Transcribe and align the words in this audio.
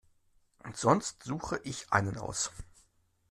Sonst 0.73 1.21
suche 1.25 1.61
ich 1.63 1.93
einen 1.93 2.17
aus. 2.17 2.49